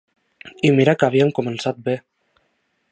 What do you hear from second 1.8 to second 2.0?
bé!